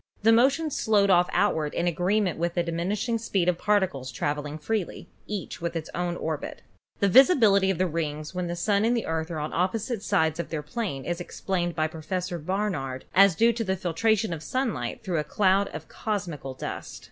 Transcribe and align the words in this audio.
The 0.23 0.31
motion 0.31 0.71
slowed 0.71 1.11
off 1.11 1.29
outward 1.31 1.75
in 1.75 1.85
agreement 1.87 2.39
with 2.39 2.55
the 2.55 2.63
diminishing 2.63 3.19
speed 3.19 3.47
of 3.47 3.59
particles 3.59 4.11
traveling 4.11 4.57
freely, 4.57 5.07
each 5.27 5.61
in 5.61 5.71
its 5.75 5.91
own 5.93 6.15
orbit. 6.15 6.63
The 6.99 7.07
visibility 7.07 7.69
of 7.69 7.77
the 7.77 7.85
rings 7.85 8.33
when 8.33 8.47
the 8.47 8.55
Sun 8.55 8.83
and 8.83 8.97
the 8.97 9.05
Earth 9.05 9.29
are 9.29 9.37
on 9.37 9.53
opposite 9.53 10.01
sides 10.01 10.39
of 10.39 10.49
their 10.49 10.63
plane 10.63 11.05
is 11.05 11.21
explained 11.21 11.75
by 11.75 11.85
Pro 11.85 12.01
fessor 12.01 12.39
Barnard 12.39 13.05
as 13.13 13.35
due 13.35 13.53
to 13.53 13.63
the 13.63 13.75
filtration 13.75 14.33
of 14.33 14.41
sunlight 14.41 15.03
through 15.03 15.19
a 15.19 15.23
cloud 15.23 15.67
of 15.67 15.87
cosmical 15.87 16.55
dust. 16.55 16.99